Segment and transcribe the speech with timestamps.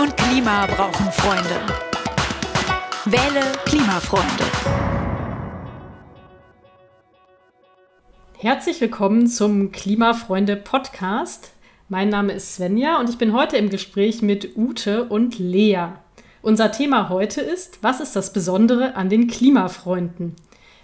[0.00, 1.60] und Klima brauchen Freunde.
[3.04, 4.44] Wähle Klimafreunde.
[8.38, 11.52] Herzlich willkommen zum Klimafreunde Podcast.
[11.90, 15.88] Mein Name ist Svenja und ich bin heute im Gespräch mit Ute und Lea.
[16.40, 20.34] Unser Thema heute ist, was ist das Besondere an den Klimafreunden?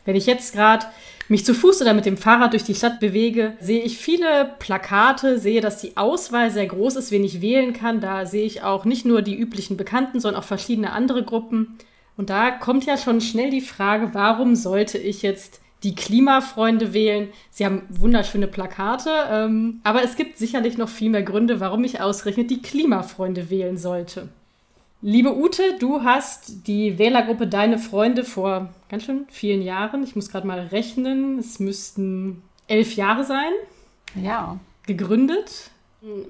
[0.06, 0.86] Wenn ich jetzt gerade
[1.28, 5.38] mich zu Fuß oder mit dem Fahrrad durch die Stadt bewege, sehe ich viele Plakate,
[5.38, 8.00] sehe, dass die Auswahl sehr groß ist, wen ich wählen kann.
[8.00, 11.76] Da sehe ich auch nicht nur die üblichen Bekannten, sondern auch verschiedene andere Gruppen.
[12.16, 17.28] Und da kommt ja schon schnell die Frage, warum sollte ich jetzt die Klimafreunde wählen?
[17.50, 22.00] Sie haben wunderschöne Plakate, ähm, aber es gibt sicherlich noch viel mehr Gründe, warum ich
[22.00, 24.28] ausgerechnet die Klimafreunde wählen sollte.
[25.02, 30.30] Liebe Ute, du hast die Wählergruppe Deine Freunde vor ganz schön vielen Jahren, ich muss
[30.30, 33.52] gerade mal rechnen, es müssten elf Jahre sein.
[34.14, 34.58] Ja.
[34.86, 35.70] Gegründet.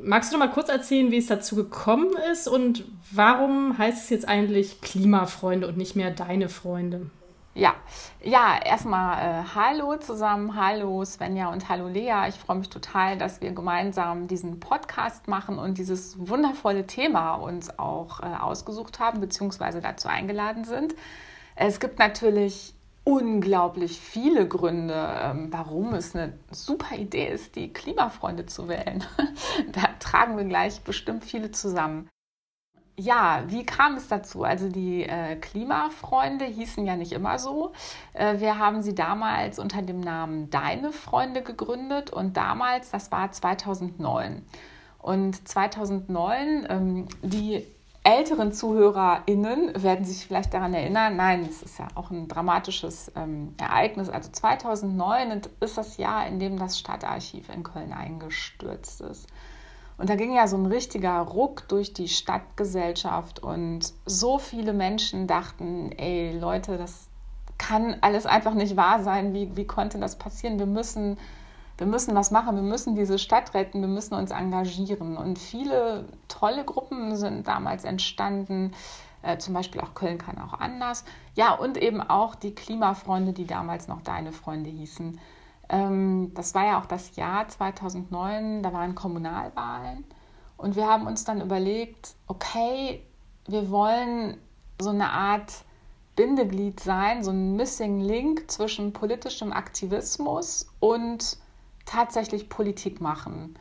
[0.03, 4.11] Magst du noch mal kurz erzählen, wie es dazu gekommen ist und warum heißt es
[4.11, 7.11] jetzt eigentlich Klimafreunde und nicht mehr Deine Freunde?
[7.57, 7.75] Ja,
[8.23, 12.29] ja, erstmal äh, Hallo zusammen, hallo Svenja und hallo Lea.
[12.29, 17.79] Ich freue mich total, dass wir gemeinsam diesen Podcast machen und dieses wundervolle Thema uns
[17.79, 20.95] auch äh, ausgesucht haben, beziehungsweise dazu eingeladen sind.
[21.55, 28.45] Es gibt natürlich unglaublich viele Gründe, ähm, warum es eine super Idee ist, die Klimafreunde
[28.45, 29.03] zu wählen.
[29.73, 32.07] da tragen wir gleich bestimmt viele zusammen.
[32.99, 34.43] Ja, wie kam es dazu?
[34.45, 37.73] Also die äh, Klimafreunde hießen ja nicht immer so.
[38.15, 43.31] Äh, wir haben sie damals unter dem Namen Deine Freunde gegründet und damals, das war
[43.31, 44.43] 2009.
[44.99, 47.67] Und 2009, ähm, die
[48.03, 53.55] älteren ZuhörerInnen werden sich vielleicht daran erinnern, nein, es ist ja auch ein dramatisches ähm,
[53.59, 54.09] Ereignis.
[54.09, 59.27] Also 2009 ist das Jahr, in dem das Stadtarchiv in Köln eingestürzt ist.
[59.99, 65.27] Und da ging ja so ein richtiger Ruck durch die Stadtgesellschaft und so viele Menschen
[65.27, 67.09] dachten, ey Leute, das
[67.59, 69.33] kann alles einfach nicht wahr sein.
[69.33, 70.59] Wie, wie konnte das passieren?
[70.59, 71.17] Wir müssen,
[71.79, 75.17] wir müssen was machen, wir müssen diese Stadt retten, wir müssen uns engagieren.
[75.17, 78.73] Und viele tolle Gruppen sind damals entstanden.
[79.23, 81.05] Äh, zum Beispiel auch Köln kann auch anders.
[81.35, 85.19] Ja, und eben auch die Klimafreunde, die damals noch Deine Freunde hießen.
[85.69, 90.05] Ähm, das war ja auch das Jahr 2009, da waren Kommunalwahlen.
[90.57, 93.03] Und wir haben uns dann überlegt, okay,
[93.47, 94.39] wir wollen
[94.81, 95.53] so eine Art
[96.17, 101.37] Bindeglied sein, so ein Missing Link zwischen politischem Aktivismus und
[101.85, 103.59] tatsächlich Politik machen.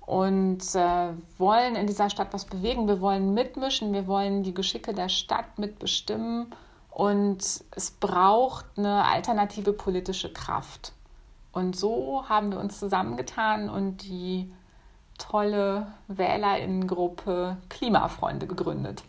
[0.00, 2.88] Und äh, wollen in dieser Stadt was bewegen.
[2.88, 6.54] Wir wollen mitmischen, wir wollen die Geschicke der Stadt mitbestimmen.
[6.90, 10.92] Und es braucht eine alternative politische Kraft.
[11.54, 14.52] Und so haben wir uns zusammengetan und die
[15.18, 19.04] tolle Wählerinnengruppe Klimafreunde gegründet.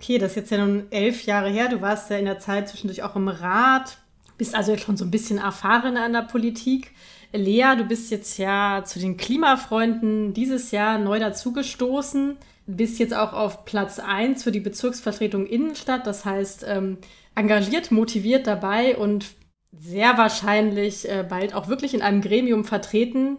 [0.00, 1.68] Okay, das ist jetzt ja nun elf Jahre her.
[1.68, 3.98] Du warst ja in der Zeit zwischendurch auch im Rat,
[4.36, 6.90] bist also jetzt schon so ein bisschen erfahren an der Politik.
[7.32, 12.36] Lea, du bist jetzt ja zu den Klimafreunden dieses Jahr neu dazugestoßen.
[12.66, 16.08] Bist jetzt auch auf Platz 1 für die Bezirksvertretung Innenstadt.
[16.08, 16.98] Das heißt, ähm,
[17.36, 19.26] engagiert, motiviert dabei und
[19.72, 23.38] sehr wahrscheinlich äh, bald auch wirklich in einem Gremium vertreten.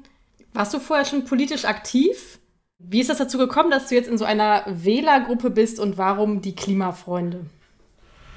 [0.53, 2.39] Warst du vorher schon politisch aktiv?
[2.79, 6.41] Wie ist das dazu gekommen, dass du jetzt in so einer Wählergruppe bist und warum
[6.41, 7.45] die Klimafreunde?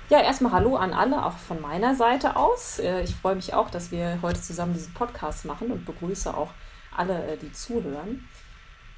[0.08, 2.78] Ja, erstmal Hallo an alle, auch von meiner Seite aus.
[2.78, 6.50] Äh, ich freue mich auch, dass wir heute zusammen diesen Podcast machen und begrüße auch
[6.96, 8.28] alle, äh, die zuhören.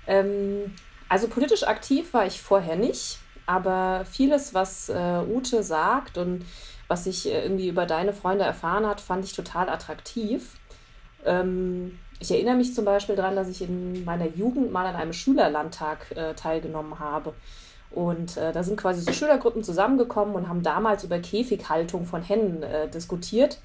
[0.06, 0.75] Ähm,
[1.08, 6.44] also politisch aktiv war ich vorher nicht, aber vieles, was äh, Ute sagt und
[6.88, 10.56] was ich äh, irgendwie über deine Freunde erfahren hat, fand ich total attraktiv.
[11.25, 15.12] Ähm, ich erinnere mich zum Beispiel daran, dass ich in meiner Jugend mal an einem
[15.12, 17.34] Schülerlandtag äh, teilgenommen habe.
[17.91, 22.62] Und äh, da sind quasi so Schülergruppen zusammengekommen und haben damals über Käfighaltung von Hennen
[22.62, 23.59] äh, diskutiert.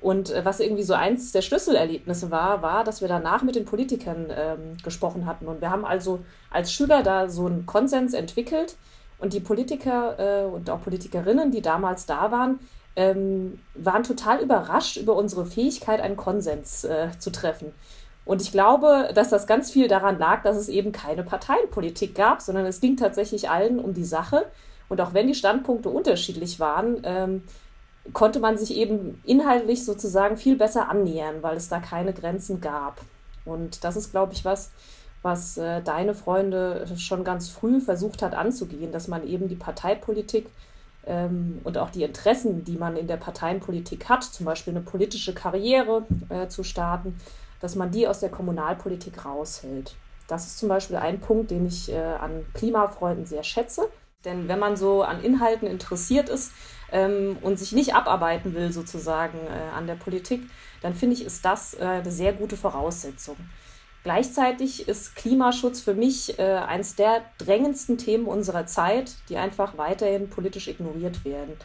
[0.00, 3.64] Und äh, was irgendwie so eins der Schlüsselerlebnisse war, war, dass wir danach mit den
[3.64, 5.46] Politikern ähm, gesprochen hatten.
[5.46, 6.20] Und wir haben also
[6.50, 8.76] als Schüler da so einen Konsens entwickelt,
[9.22, 12.58] und die Politiker äh, und auch Politikerinnen, die damals da waren,
[12.96, 17.72] ähm, waren total überrascht über unsere Fähigkeit, einen Konsens äh, zu treffen.
[18.24, 22.42] Und ich glaube, dass das ganz viel daran lag, dass es eben keine Parteienpolitik gab,
[22.42, 24.44] sondern es ging tatsächlich allen um die Sache.
[24.88, 27.44] Und auch wenn die Standpunkte unterschiedlich waren, ähm,
[28.12, 33.00] konnte man sich eben inhaltlich sozusagen viel besser annähern, weil es da keine Grenzen gab.
[33.44, 34.72] Und das ist, glaube ich, was,
[35.22, 40.48] was äh, deine Freunde schon ganz früh versucht hat anzugehen, dass man eben die Parteipolitik
[41.06, 45.34] ähm, und auch die Interessen, die man in der Parteienpolitik hat, zum Beispiel eine politische
[45.34, 47.18] Karriere äh, zu starten,
[47.60, 49.94] dass man die aus der Kommunalpolitik raushält.
[50.28, 53.82] Das ist zum Beispiel ein Punkt, den ich äh, an Klimafreunden sehr schätze.
[54.24, 56.52] Denn wenn man so an Inhalten interessiert ist
[56.92, 60.42] ähm, und sich nicht abarbeiten will, sozusagen äh, an der Politik,
[60.80, 63.36] dann finde ich, ist das äh, eine sehr gute Voraussetzung.
[64.04, 70.28] Gleichzeitig ist Klimaschutz für mich äh, eines der drängendsten Themen unserer Zeit, die einfach weiterhin
[70.28, 71.56] politisch ignoriert werden.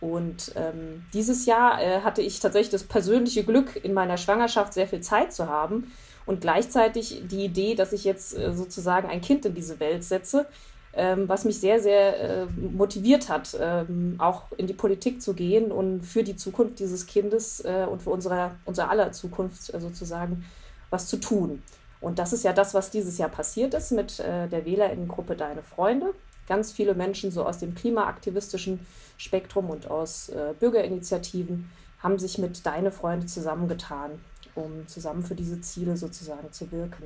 [0.00, 4.86] Und ähm, dieses Jahr äh, hatte ich tatsächlich das persönliche Glück, in meiner Schwangerschaft sehr
[4.86, 5.92] viel Zeit zu haben
[6.26, 10.46] und gleichzeitig die Idee, dass ich jetzt äh, sozusagen ein Kind in diese Welt setze,
[10.94, 15.72] ähm, was mich sehr, sehr äh, motiviert hat, ähm, auch in die Politik zu gehen
[15.72, 20.44] und für die Zukunft dieses Kindes äh, und für unsere, unsere aller Zukunft äh, sozusagen
[20.90, 21.62] was zu tun.
[22.00, 25.62] Und das ist ja das, was dieses Jahr passiert ist mit äh, der Wählerinnengruppe Deine
[25.62, 26.14] Freunde.
[26.46, 28.86] Ganz viele Menschen so aus dem klimaaktivistischen
[29.16, 31.70] Spektrum und aus äh, Bürgerinitiativen
[32.00, 34.12] haben sich mit Deine Freunde zusammengetan,
[34.54, 37.04] um zusammen für diese Ziele sozusagen zu wirken.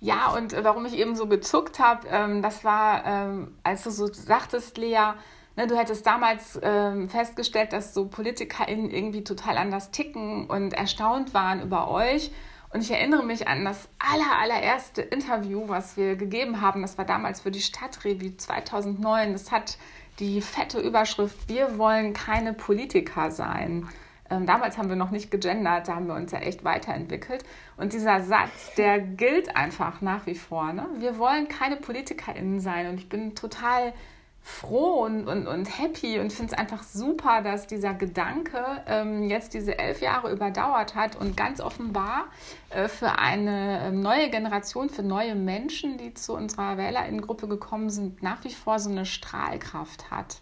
[0.00, 3.90] Ja, und äh, warum ich eben so gezuckt habe, ähm, das war, ähm, als du
[3.90, 5.14] so sagtest, Lea,
[5.56, 11.34] ne, du hättest damals ähm, festgestellt, dass so PolitikerInnen irgendwie total anders ticken und erstaunt
[11.34, 12.30] waren über euch.
[12.72, 16.82] Und ich erinnere mich an das aller, allererste Interview, was wir gegeben haben.
[16.82, 19.32] Das war damals für die Stadtrevue 2009.
[19.32, 19.76] Das hat
[20.20, 23.88] die fette Überschrift, wir wollen keine Politiker sein.
[24.28, 27.44] Ähm, damals haben wir noch nicht gegendert, da haben wir uns ja echt weiterentwickelt.
[27.76, 30.72] Und dieser Satz, der gilt einfach nach wie vor.
[30.72, 30.86] Ne?
[30.98, 32.88] Wir wollen keine PolitikerInnen sein.
[32.88, 33.92] Und ich bin total
[34.42, 39.54] froh und, und, und happy und finde es einfach super, dass dieser Gedanke ähm, jetzt
[39.54, 42.26] diese elf Jahre überdauert hat und ganz offenbar
[42.70, 48.22] äh, für eine ähm, neue Generation, für neue Menschen, die zu unserer Wählerinnengruppe gekommen sind,
[48.22, 50.40] nach wie vor so eine Strahlkraft hat.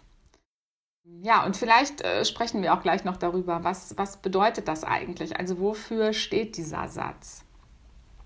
[1.21, 5.37] Ja, und vielleicht äh, sprechen wir auch gleich noch darüber, was, was bedeutet das eigentlich?
[5.37, 7.43] Also wofür steht dieser Satz?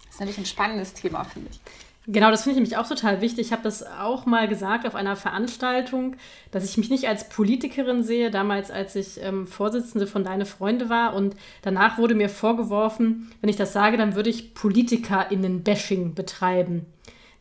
[0.05, 1.61] Das ist nämlich ein spannendes Thema, finde ich.
[2.05, 3.47] Genau, das finde ich nämlich auch total wichtig.
[3.47, 6.17] Ich habe das auch mal gesagt auf einer Veranstaltung,
[6.51, 10.89] dass ich mich nicht als Politikerin sehe, damals als ich ähm, Vorsitzende von Deine Freunde
[10.89, 11.15] war.
[11.15, 16.87] Und danach wurde mir vorgeworfen, wenn ich das sage, dann würde ich PolitikerInnen-Bashing betreiben.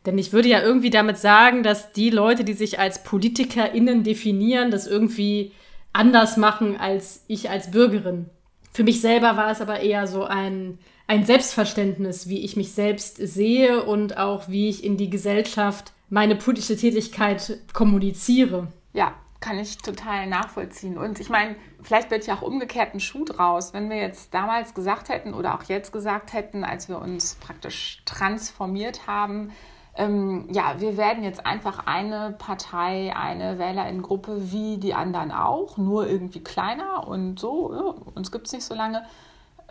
[0.05, 4.71] Denn ich würde ja irgendwie damit sagen, dass die Leute, die sich als PolitikerInnen definieren,
[4.71, 5.51] das irgendwie
[5.91, 8.29] anders machen als ich als Bürgerin.
[8.73, 13.17] Für mich selber war es aber eher so ein, ein Selbstverständnis, wie ich mich selbst
[13.17, 18.67] sehe und auch wie ich in die Gesellschaft meine politische Tätigkeit kommuniziere.
[18.93, 20.97] Ja, kann ich total nachvollziehen.
[20.97, 24.73] Und ich meine, vielleicht wird ja auch umgekehrt ein Schuh draus, wenn wir jetzt damals
[24.73, 29.51] gesagt hätten oder auch jetzt gesagt hätten, als wir uns praktisch transformiert haben,
[29.95, 36.07] ähm, ja, wir werden jetzt einfach eine Partei, eine Wählerinnengruppe wie die anderen auch, nur
[36.07, 39.05] irgendwie kleiner und so, ja, uns gibt es nicht so lange.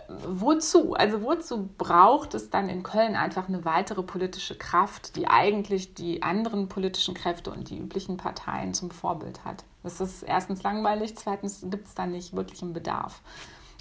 [0.09, 0.95] Wozu?
[0.95, 6.23] Also wozu braucht es dann in Köln einfach eine weitere politische Kraft, die eigentlich die
[6.23, 9.65] anderen politischen Kräfte und die üblichen Parteien zum Vorbild hat?
[9.83, 13.21] Das ist erstens langweilig, zweitens gibt es da nicht wirklich einen Bedarf.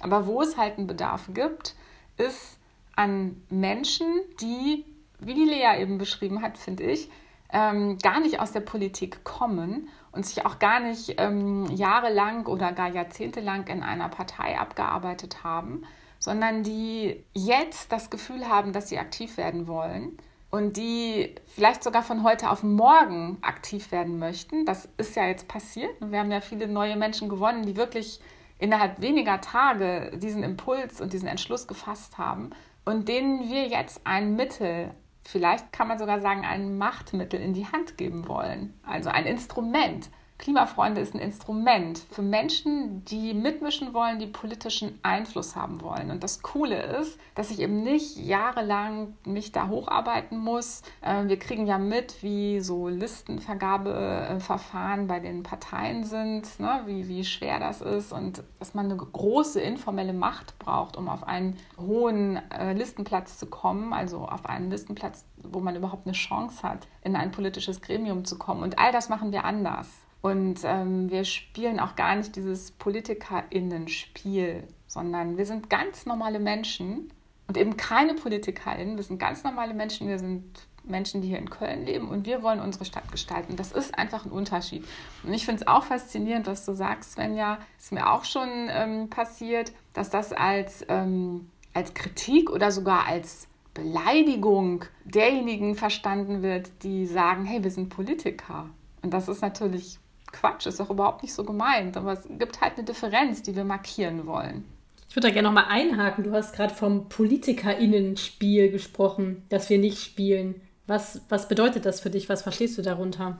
[0.00, 1.74] Aber wo es halt einen Bedarf gibt,
[2.16, 2.58] ist
[2.96, 4.06] an Menschen,
[4.40, 4.84] die
[5.24, 7.10] wie die Lea eben beschrieben hat, finde ich,
[7.52, 12.72] ähm, gar nicht aus der Politik kommen und sich auch gar nicht ähm, jahrelang oder
[12.72, 15.84] gar jahrzehntelang in einer Partei abgearbeitet haben,
[16.22, 20.16] sondern die jetzt das Gefühl haben, dass sie aktiv werden wollen
[20.50, 24.64] und die vielleicht sogar von heute auf morgen aktiv werden möchten.
[24.64, 25.90] Das ist ja jetzt passiert.
[26.00, 28.20] Wir haben ja viele neue Menschen gewonnen, die wirklich
[28.60, 32.50] innerhalb weniger Tage diesen Impuls und diesen Entschluss gefasst haben
[32.84, 34.92] und denen wir jetzt ein Mittel
[35.24, 38.74] vielleicht kann man sogar sagen, ein Machtmittel in die Hand geben wollen.
[38.84, 40.08] Also ein Instrument,
[40.42, 46.10] Klimafreunde ist ein Instrument für Menschen, die mitmischen wollen, die politischen Einfluss haben wollen.
[46.10, 50.82] Und das Coole ist, dass ich eben nicht jahrelang mich da hocharbeiten muss.
[51.00, 56.82] Ähm, wir kriegen ja mit, wie so Listenvergabeverfahren bei den Parteien sind, ne?
[56.86, 61.22] wie, wie schwer das ist und dass man eine große informelle Macht braucht, um auf
[61.22, 66.64] einen hohen äh, Listenplatz zu kommen, also auf einen Listenplatz, wo man überhaupt eine Chance
[66.64, 68.64] hat, in ein politisches Gremium zu kommen.
[68.64, 70.01] Und all das machen wir anders.
[70.22, 77.12] Und ähm, wir spielen auch gar nicht dieses PolitikerInnen-Spiel, sondern wir sind ganz normale Menschen
[77.48, 78.96] und eben keine PolitikerInnen.
[78.96, 80.08] Wir sind ganz normale Menschen.
[80.08, 80.44] Wir sind
[80.84, 83.56] Menschen, die hier in Köln leben und wir wollen unsere Stadt gestalten.
[83.56, 84.84] Das ist einfach ein Unterschied.
[85.24, 87.58] Und ich finde es auch faszinierend, was du sagst, Svenja.
[87.78, 93.48] Ist mir auch schon ähm, passiert, dass das als, ähm, als Kritik oder sogar als
[93.74, 98.68] Beleidigung derjenigen verstanden wird, die sagen, hey, wir sind Politiker.
[99.02, 99.98] Und das ist natürlich
[100.32, 103.64] Quatsch, ist auch überhaupt nicht so gemeint, aber es gibt halt eine Differenz, die wir
[103.64, 104.64] markieren wollen.
[105.08, 106.24] Ich würde da gerne nochmal einhaken.
[106.24, 110.60] Du hast gerade vom PolitikerInnen-Spiel gesprochen, das wir nicht spielen.
[110.86, 112.30] Was, was bedeutet das für dich?
[112.30, 113.38] Was verstehst du darunter?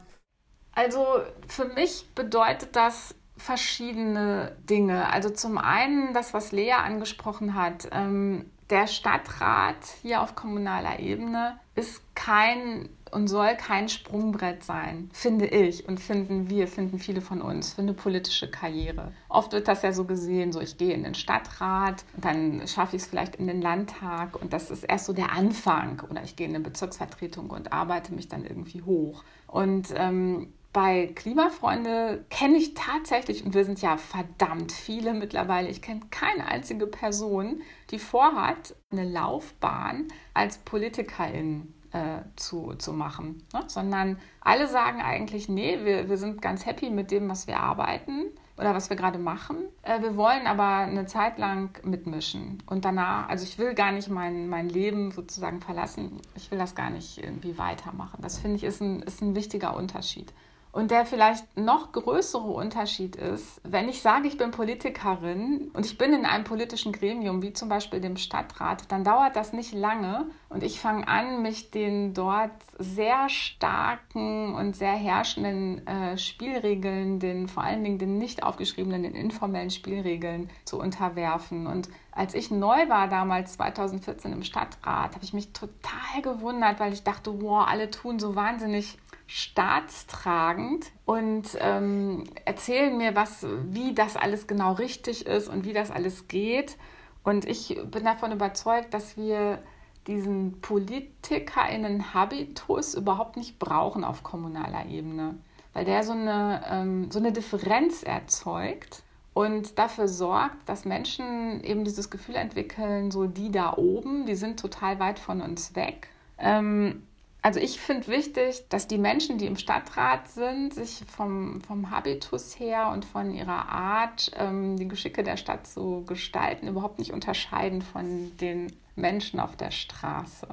[0.75, 1.05] Also
[1.49, 5.11] für mich bedeutet das verschiedene Dinge.
[5.11, 7.89] Also zum einen das, was Lea angesprochen hat.
[7.91, 15.47] Ähm, der Stadtrat hier auf kommunaler Ebene ist kein und soll kein Sprungbrett sein, finde
[15.47, 19.13] ich und finden wir, finden viele von uns, für eine politische Karriere.
[19.29, 23.03] Oft wird das ja so gesehen, so ich gehe in den Stadtrat dann schaffe ich
[23.03, 26.47] es vielleicht in den Landtag und das ist erst so der Anfang oder ich gehe
[26.47, 29.25] in eine Bezirksvertretung und arbeite mich dann irgendwie hoch.
[29.47, 35.83] Und ähm, bei Klimafreunde kenne ich tatsächlich, und wir sind ja verdammt viele mittlerweile, ich
[35.83, 37.61] kenne keine einzige Person,
[37.93, 43.65] die vorhat, eine Laufbahn als Politikerin äh, zu, zu machen, ne?
[43.67, 48.31] sondern alle sagen eigentlich, nee, wir, wir sind ganz happy mit dem, was wir arbeiten
[48.57, 49.57] oder was wir gerade machen.
[49.83, 54.09] Äh, wir wollen aber eine Zeit lang mitmischen und danach, also ich will gar nicht
[54.09, 58.21] mein, mein Leben sozusagen verlassen, ich will das gar nicht irgendwie weitermachen.
[58.23, 60.33] Das finde ich ist ein, ist ein wichtiger Unterschied.
[60.73, 65.99] Und der vielleicht noch größere Unterschied ist, wenn ich sage, ich bin Politikerin und ich
[65.99, 70.25] bin in einem politischen Gremium, wie zum Beispiel dem Stadtrat, dann dauert das nicht lange
[70.49, 77.49] und ich fange an, mich den dort sehr starken und sehr herrschenden äh, Spielregeln, den
[77.49, 81.67] vor allen Dingen den nicht aufgeschriebenen, den informellen Spielregeln zu unterwerfen.
[81.67, 86.95] Und als ich neu war damals 2014 im Stadtrat, habe ich mich total gewundert, weil
[86.95, 88.99] ich dachte, wow, alle tun so wahnsinnig
[89.35, 95.91] staatstragend und ähm, erzählen mir, was, wie das alles genau richtig ist und wie das
[95.91, 96.77] alles geht.
[97.25, 99.63] Und ich bin davon überzeugt, dass wir
[100.07, 105.39] diesen PolitikerInnen-Habitus überhaupt nicht brauchen auf kommunaler Ebene,
[105.73, 111.85] weil der so eine, ähm, so eine Differenz erzeugt und dafür sorgt, dass Menschen eben
[111.85, 116.11] dieses Gefühl entwickeln, so die da oben, die sind total weit von uns weg.
[116.37, 117.05] Ähm,
[117.43, 122.59] also ich finde wichtig, dass die Menschen, die im Stadtrat sind, sich vom, vom Habitus
[122.59, 127.83] her und von ihrer Art, ähm, die Geschicke der Stadt zu gestalten, überhaupt nicht unterscheiden
[127.83, 130.47] von den Menschen auf der Straße.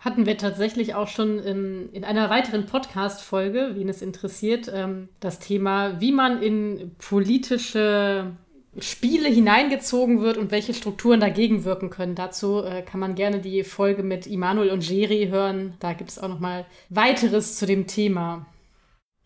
[0.00, 5.38] Hatten wir tatsächlich auch schon in, in einer weiteren Podcast-Folge, wen es interessiert, ähm, das
[5.38, 8.32] Thema, wie man in politische
[8.78, 12.14] Spiele hineingezogen wird und welche Strukturen dagegen wirken können.
[12.14, 15.74] Dazu äh, kann man gerne die Folge mit Immanuel und Jerry hören.
[15.78, 18.46] Da gibt es auch noch mal weiteres zu dem Thema.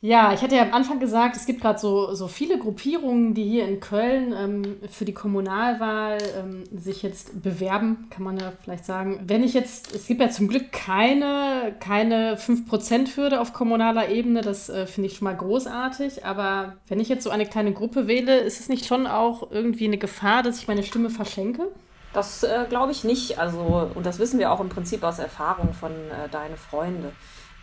[0.02, 3.44] Ja, ich hatte ja am Anfang gesagt, es gibt gerade so, so viele Gruppierungen, die
[3.44, 8.84] hier in Köln ähm, für die Kommunalwahl ähm, sich jetzt bewerben, kann man ja vielleicht
[8.84, 9.20] sagen.
[9.26, 14.68] Wenn ich jetzt, es gibt ja zum Glück keine, keine 5%-Hürde auf kommunaler Ebene, das
[14.68, 18.36] äh, finde ich schon mal großartig, aber wenn ich jetzt so eine kleine Gruppe wähle,
[18.40, 21.68] ist es nicht schon auch irgendwie eine Gefahr, dass ich meine Stimme verschenke?
[22.12, 23.38] Das äh, glaube ich nicht.
[23.38, 27.12] Also, und das wissen wir auch im Prinzip aus Erfahrung von äh, deinen Freunden.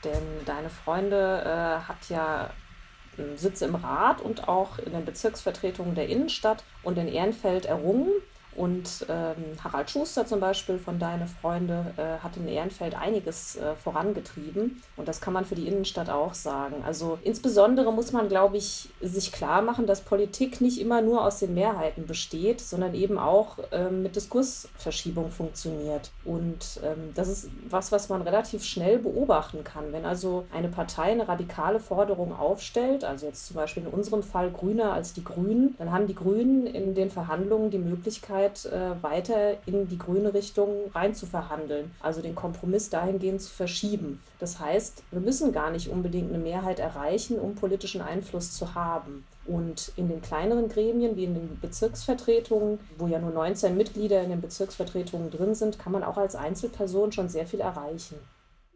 [0.04, 2.50] Denn deine Freunde äh, hat ja
[3.18, 8.10] ähm, Sitze im Rat und auch in den Bezirksvertretungen der Innenstadt und in Ehrenfeld errungen.
[8.56, 13.76] Und ähm, Harald Schuster zum Beispiel von Deine Freunde äh, hat in Ehrenfeld einiges äh,
[13.76, 14.82] vorangetrieben.
[14.98, 16.84] Und das kann man für die Innenstadt auch sagen.
[16.86, 21.40] Also insbesondere muss man, glaube ich, sich klar machen, dass Politik nicht immer nur aus
[21.40, 26.12] den Mehrheiten besteht, sondern eben auch ähm, mit Diskursverschiebung funktioniert.
[26.26, 29.92] Und ähm, das ist was, was man relativ schnell beobachten kann.
[29.92, 34.52] Wenn also eine Partei eine radikale Forderung aufstellt, also jetzt zum Beispiel in unserem Fall
[34.52, 39.02] grüner als die Grünen, dann haben die Grünen in den Verhandlungen die Möglichkeit, Möglichkeit, äh,
[39.02, 44.22] weiter in die grüne Richtung rein zu verhandeln, also den Kompromiss dahingehend zu verschieben.
[44.40, 49.26] Das heißt, wir müssen gar nicht unbedingt eine Mehrheit erreichen, um politischen Einfluss zu haben.
[49.46, 54.30] Und in den kleineren Gremien, wie in den Bezirksvertretungen, wo ja nur 19 Mitglieder in
[54.30, 58.16] den Bezirksvertretungen drin sind, kann man auch als Einzelperson schon sehr viel erreichen.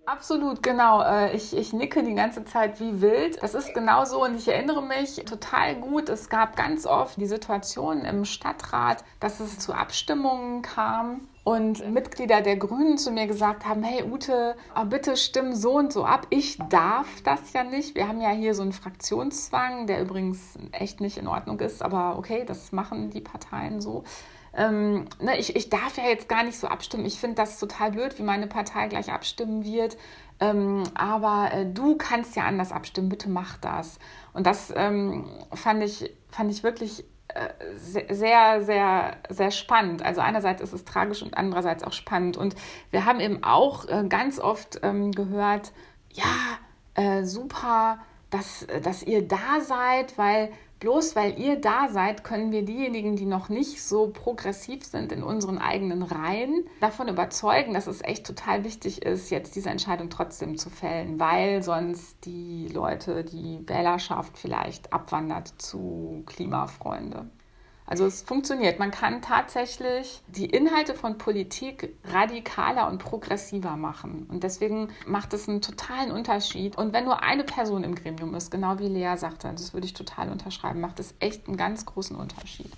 [0.07, 1.01] Absolut, genau.
[1.03, 3.43] Äh, ich, ich nicke die ganze Zeit wie wild.
[3.43, 6.07] Das ist genau so und ich erinnere mich total gut.
[6.07, 12.39] Es gab ganz oft die Situation im Stadtrat, dass es zu Abstimmungen kam und Mitglieder
[12.39, 16.25] der Grünen zu mir gesagt haben, hey Ute, oh, bitte stimm so und so ab.
[16.29, 17.93] Ich darf das ja nicht.
[17.95, 22.17] Wir haben ja hier so einen Fraktionszwang, der übrigens echt nicht in Ordnung ist, aber
[22.17, 24.05] okay, das machen die Parteien so
[24.57, 27.05] ähm, ne, ich, ich darf ja jetzt gar nicht so abstimmen.
[27.05, 29.97] Ich finde das total blöd, wie meine Partei gleich abstimmen wird.
[30.39, 33.99] Ähm, aber äh, du kannst ja anders abstimmen, bitte mach das.
[34.33, 40.03] Und das ähm, fand, ich, fand ich wirklich äh, sehr, sehr, sehr spannend.
[40.03, 42.35] Also einerseits ist es tragisch und andererseits auch spannend.
[42.35, 42.55] Und
[42.89, 45.71] wir haben eben auch äh, ganz oft ähm, gehört,
[46.11, 46.23] ja,
[46.95, 47.99] äh, super,
[48.31, 53.25] dass, dass ihr da seid, weil bloß weil ihr da seid, können wir diejenigen, die
[53.25, 58.63] noch nicht so progressiv sind in unseren eigenen Reihen, davon überzeugen, dass es echt total
[58.63, 64.93] wichtig ist, jetzt diese Entscheidung trotzdem zu fällen, weil sonst die Leute, die Wählerschaft vielleicht
[64.93, 67.29] abwandert zu Klimafreunde.
[67.87, 68.79] Also es funktioniert.
[68.79, 74.27] Man kann tatsächlich die Inhalte von Politik radikaler und progressiver machen.
[74.29, 76.77] Und deswegen macht es einen totalen Unterschied.
[76.77, 79.93] Und wenn nur eine Person im Gremium ist, genau wie Lea sagte, das würde ich
[79.93, 82.71] total unterschreiben, macht es echt einen ganz großen Unterschied.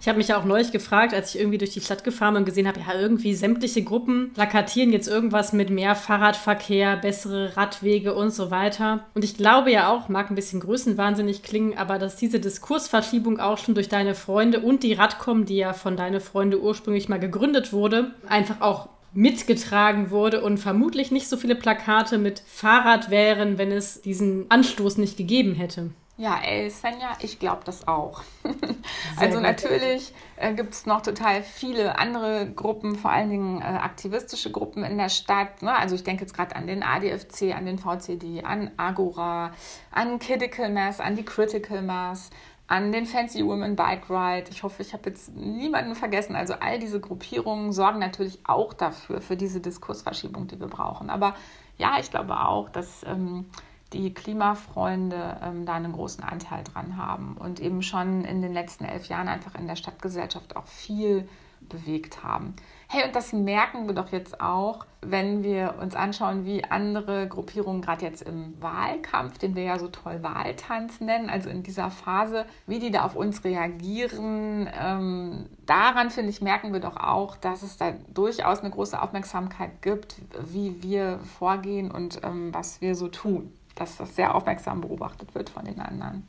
[0.00, 2.42] Ich habe mich ja auch neulich gefragt, als ich irgendwie durch die Stadt gefahren bin
[2.42, 8.14] und gesehen habe, ja, irgendwie sämtliche Gruppen plakatieren jetzt irgendwas mit mehr Fahrradverkehr, bessere Radwege
[8.14, 9.06] und so weiter.
[9.14, 13.58] Und ich glaube ja auch, mag ein bisschen größenwahnsinnig klingen, aber dass diese Diskursverschiebung auch
[13.58, 17.72] schon durch deine Freunde und die Radcom, die ja von deine Freunde ursprünglich mal gegründet
[17.72, 23.72] wurde, einfach auch mitgetragen wurde und vermutlich nicht so viele Plakate mit Fahrrad wären, wenn
[23.72, 25.90] es diesen Anstoß nicht gegeben hätte.
[26.18, 28.22] Ja, ey, Svenja, ich glaube das auch.
[29.16, 29.42] also gut.
[29.42, 34.82] natürlich äh, gibt es noch total viele andere Gruppen, vor allen Dingen äh, aktivistische Gruppen
[34.82, 35.62] in der Stadt.
[35.62, 35.72] Ne?
[35.72, 39.52] Also ich denke jetzt gerade an den ADFC, an den VCD, an Agora,
[39.92, 42.30] an Critical Mass, an die Critical Mass,
[42.66, 44.50] an den Fancy Women Bike Ride.
[44.50, 46.34] Ich hoffe, ich habe jetzt niemanden vergessen.
[46.34, 51.10] Also all diese Gruppierungen sorgen natürlich auch dafür, für diese Diskursverschiebung, die wir brauchen.
[51.10, 51.36] Aber
[51.76, 53.04] ja, ich glaube auch, dass...
[53.04, 53.46] Ähm,
[53.92, 58.84] die Klimafreunde ähm, da einen großen Anteil dran haben und eben schon in den letzten
[58.84, 61.28] elf Jahren einfach in der Stadtgesellschaft auch viel
[61.60, 62.54] bewegt haben.
[62.88, 67.82] Hey, und das merken wir doch jetzt auch, wenn wir uns anschauen, wie andere Gruppierungen
[67.82, 72.46] gerade jetzt im Wahlkampf, den wir ja so toll Wahltanz nennen, also in dieser Phase,
[72.66, 74.70] wie die da auf uns reagieren.
[74.80, 79.82] Ähm, daran, finde ich, merken wir doch auch, dass es da durchaus eine große Aufmerksamkeit
[79.82, 85.34] gibt, wie wir vorgehen und ähm, was wir so tun dass das sehr aufmerksam beobachtet
[85.34, 86.26] wird von den anderen.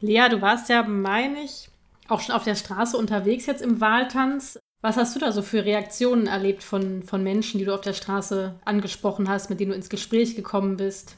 [0.00, 1.70] Lea, du warst ja, meine ich,
[2.08, 4.58] auch schon auf der Straße unterwegs jetzt im Wahltanz.
[4.82, 7.94] Was hast du da so für Reaktionen erlebt von, von Menschen, die du auf der
[7.94, 11.16] Straße angesprochen hast, mit denen du ins Gespräch gekommen bist?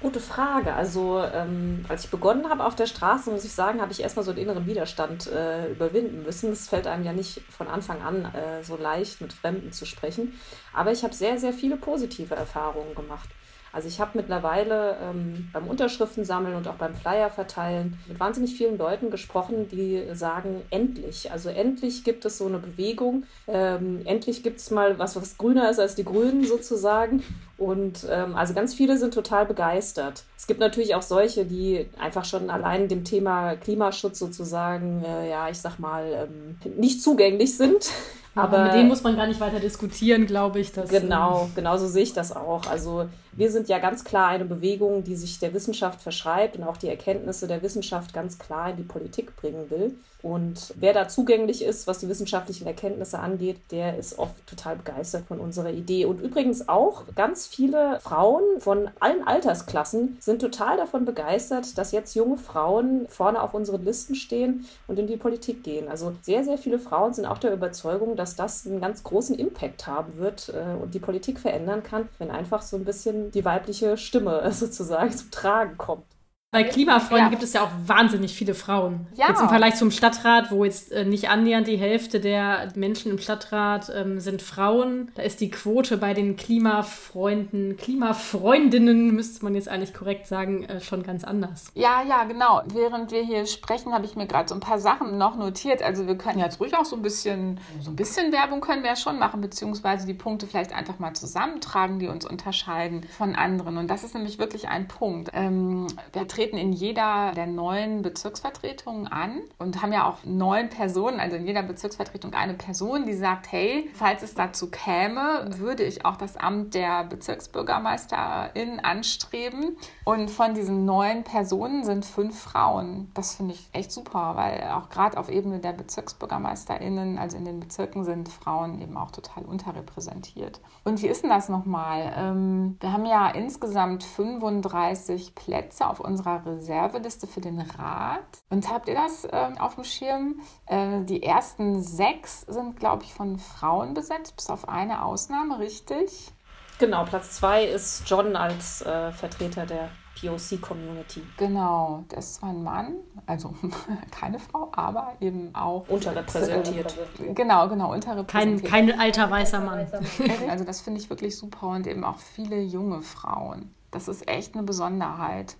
[0.00, 0.74] Gute Frage.
[0.74, 4.24] Also, ähm, als ich begonnen habe auf der Straße, muss ich sagen, habe ich erstmal
[4.24, 6.52] so einen inneren Widerstand äh, überwinden müssen.
[6.52, 10.38] Es fällt einem ja nicht von Anfang an äh, so leicht, mit Fremden zu sprechen.
[10.72, 13.30] Aber ich habe sehr, sehr viele positive Erfahrungen gemacht.
[13.74, 18.54] Also ich habe mittlerweile ähm, beim Unterschriften sammeln und auch beim Flyer verteilen mit wahnsinnig
[18.54, 24.44] vielen Leuten gesprochen, die sagen, endlich, also endlich gibt es so eine Bewegung, ähm, endlich
[24.44, 27.24] gibt es mal was, was grüner ist als die Grünen sozusagen.
[27.58, 30.24] Und ähm, also ganz viele sind total begeistert.
[30.36, 35.48] Es gibt natürlich auch solche, die einfach schon allein dem Thema Klimaschutz sozusagen, äh, ja,
[35.48, 37.90] ich sag mal, ähm, nicht zugänglich sind.
[38.36, 40.72] Aber mit denen muss man gar nicht weiter diskutieren, glaube ich.
[40.72, 42.66] Dass, genau, genau so sehe ich das auch.
[42.66, 46.76] Also wir sind ja ganz klar eine Bewegung, die sich der Wissenschaft verschreibt und auch
[46.76, 49.96] die Erkenntnisse der Wissenschaft ganz klar in die Politik bringen will.
[50.24, 55.26] Und wer da zugänglich ist, was die wissenschaftlichen Erkenntnisse angeht, der ist oft total begeistert
[55.26, 56.06] von unserer Idee.
[56.06, 62.14] Und übrigens auch ganz viele Frauen von allen Altersklassen sind total davon begeistert, dass jetzt
[62.14, 65.88] junge Frauen vorne auf unseren Listen stehen und in die Politik gehen.
[65.88, 69.86] Also sehr, sehr viele Frauen sind auch der Überzeugung, dass das einen ganz großen Impact
[69.86, 73.96] haben wird äh, und die Politik verändern kann, wenn einfach so ein bisschen die weibliche
[73.96, 76.06] Stimme sozusagen zum Tragen kommt.
[76.54, 77.30] Bei Klimafreunden ja.
[77.30, 79.08] gibt es ja auch wahnsinnig viele Frauen.
[79.16, 79.28] Ja.
[79.28, 83.18] Jetzt im Vergleich zum Stadtrat, wo jetzt äh, nicht annähernd die Hälfte der Menschen im
[83.18, 85.10] Stadtrat ähm, sind Frauen.
[85.16, 90.80] Da ist die Quote bei den Klimafreunden, Klimafreundinnen, müsste man jetzt eigentlich korrekt sagen, äh,
[90.80, 91.72] schon ganz anders.
[91.74, 92.62] Ja, ja, genau.
[92.66, 95.82] Während wir hier sprechen, habe ich mir gerade so ein paar Sachen noch notiert.
[95.82, 98.90] Also wir können jetzt ruhig auch so ein bisschen, so ein bisschen Werbung können wir
[98.90, 103.76] ja schon machen, beziehungsweise die Punkte vielleicht einfach mal zusammentragen, die uns unterscheiden von anderen.
[103.76, 105.30] Und das ist nämlich wirklich ein Punkt.
[105.32, 111.20] Ähm, wir treten in jeder der neuen Bezirksvertretungen an und haben ja auch neun Personen,
[111.20, 116.04] also in jeder Bezirksvertretung eine Person, die sagt, hey, falls es dazu käme, würde ich
[116.04, 119.76] auch das Amt der Bezirksbürgermeisterin anstreben.
[120.04, 123.10] Und von diesen neun Personen sind fünf Frauen.
[123.14, 127.60] Das finde ich echt super, weil auch gerade auf Ebene der Bezirksbürgermeisterinnen, also in den
[127.60, 130.60] Bezirken, sind Frauen eben auch total unterrepräsentiert.
[130.84, 132.12] Und wie ist denn das nochmal?
[132.16, 138.42] Ähm, wir haben ja insgesamt 35 Plätze auf unserer Reserveliste für den Rat.
[138.50, 140.40] Und habt ihr das äh, auf dem Schirm?
[140.66, 146.32] Äh, die ersten sechs sind, glaube ich, von Frauen besetzt, bis auf eine Ausnahme, richtig?
[146.78, 151.22] Genau, Platz zwei ist John als äh, Vertreter der POC-Community.
[151.36, 153.54] Genau, das ist zwar ein Mann, also
[154.10, 156.94] keine Frau, aber eben auch unterrepräsentiert.
[157.34, 158.70] Genau, genau, unterrepräsentiert.
[158.70, 159.86] Kein, kein alter weißer Mann.
[160.48, 163.74] Also das finde ich wirklich super und eben auch viele junge Frauen.
[163.90, 165.56] Das ist echt eine Besonderheit.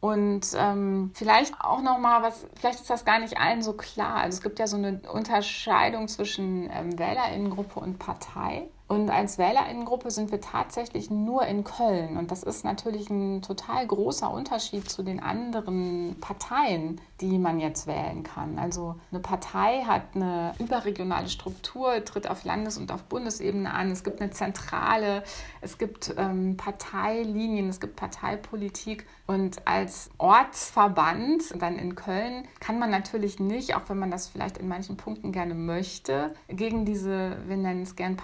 [0.00, 4.16] Und ähm, vielleicht auch noch mal was, vielleicht ist das gar nicht allen so klar.
[4.16, 8.68] Also es gibt ja so eine Unterscheidung zwischen ähm, Wählerinnengruppe und Partei.
[8.90, 12.16] Und als Wählerinnengruppe sind wir tatsächlich nur in Köln.
[12.16, 17.86] Und das ist natürlich ein total großer Unterschied zu den anderen Parteien, die man jetzt
[17.86, 18.58] wählen kann.
[18.58, 23.92] Also eine Partei hat eine überregionale Struktur, tritt auf Landes- und auf Bundesebene an.
[23.92, 25.22] Es gibt eine Zentrale,
[25.60, 29.06] es gibt ähm, Parteilinien, es gibt Parteipolitik.
[29.28, 34.58] Und als Ortsverband, dann in Köln, kann man natürlich nicht, auch wenn man das vielleicht
[34.58, 38.16] in manchen Punkten gerne möchte, gegen diese, wir nennen es gern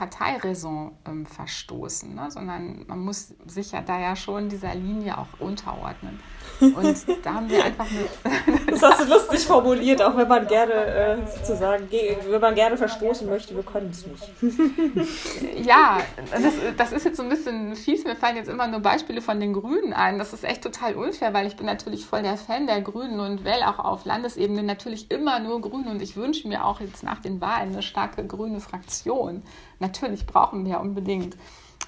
[0.57, 2.31] Parteiräson ähm, verstoßen, ne?
[2.31, 6.19] sondern man muss sich ja da ja schon dieser Linie auch unterordnen.
[6.61, 8.61] Und da haben wir einfach eine.
[8.71, 13.29] das hast du lustig formuliert, auch wenn man gerne äh, sozusagen, wenn man gerne verstoßen
[13.29, 15.67] möchte, wir können es nicht.
[15.67, 15.99] ja,
[16.31, 18.05] das, das ist jetzt so ein bisschen fies.
[18.05, 20.19] Mir fallen jetzt immer nur Beispiele von den Grünen ein.
[20.19, 23.45] Das ist echt total unfair, weil ich bin natürlich voll der Fan der Grünen und
[23.45, 25.91] wähle auch auf Landesebene natürlich immer nur Grüne.
[25.91, 29.43] Und ich wünsche mir auch jetzt nach den Wahlen eine starke grüne Fraktion.
[29.79, 31.37] Natürlich brauchen wir unbedingt.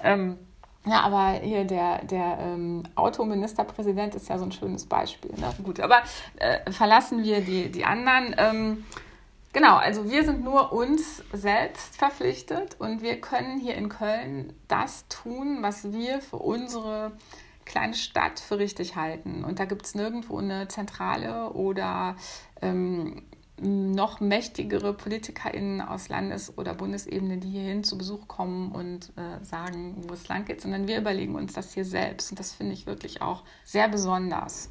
[0.03, 0.37] Ähm,
[0.85, 5.31] ja, aber hier der, der ähm, Autoministerpräsident ist ja so ein schönes Beispiel.
[5.31, 5.53] Ne?
[5.63, 6.01] Gut, aber
[6.37, 8.33] äh, verlassen wir die, die anderen.
[8.37, 8.85] Ähm,
[9.51, 15.05] genau, also wir sind nur uns selbst verpflichtet und wir können hier in Köln das
[15.09, 17.11] tun, was wir für unsere
[17.65, 19.43] kleine Stadt für richtig halten.
[19.43, 22.15] Und da gibt es nirgendwo eine Zentrale oder
[22.61, 23.21] ähm,
[23.61, 29.95] noch mächtigere PolitikerInnen aus Landes- oder Bundesebene, die hierhin zu Besuch kommen und äh, sagen,
[30.07, 32.31] wo es lang geht, sondern wir überlegen uns das hier selbst.
[32.31, 34.69] Und das finde ich wirklich auch sehr besonders.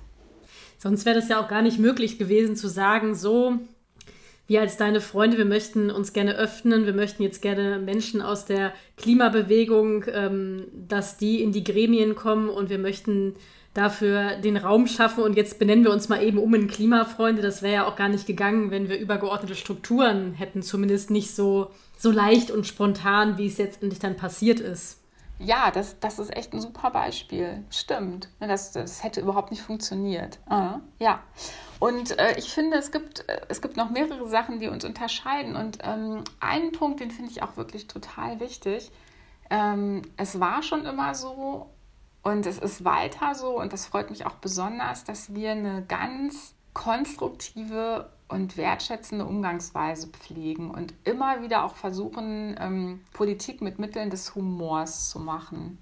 [0.79, 3.59] Sonst wäre das ja auch gar nicht möglich gewesen zu sagen, so,
[4.47, 8.47] wir als deine Freunde, wir möchten uns gerne öffnen, wir möchten jetzt gerne Menschen aus
[8.47, 13.35] der Klimabewegung, ähm, dass die in die Gremien kommen und wir möchten
[13.79, 17.43] dafür den Raum schaffen und jetzt benennen wir uns mal eben um in Klimafreunde.
[17.43, 21.71] Das wäre ja auch gar nicht gegangen, wenn wir übergeordnete Strukturen hätten, zumindest nicht so,
[21.97, 25.01] so leicht und spontan, wie es jetzt endlich dann passiert ist.
[25.39, 27.63] Ja, das, das ist echt ein super Beispiel.
[27.71, 28.29] Stimmt.
[28.41, 30.39] Das, das hätte überhaupt nicht funktioniert.
[30.49, 31.23] Ah, ja.
[31.79, 35.55] Und äh, ich finde, es gibt, äh, es gibt noch mehrere Sachen, die uns unterscheiden.
[35.55, 38.91] Und ähm, einen Punkt, den finde ich auch wirklich total wichtig.
[39.49, 41.71] Ähm, es war schon immer so,
[42.29, 46.55] und es ist weiter so, und das freut mich auch besonders, dass wir eine ganz
[46.73, 54.35] konstruktive und wertschätzende Umgangsweise pflegen und immer wieder auch versuchen, ähm, Politik mit Mitteln des
[54.35, 55.79] Humors zu machen.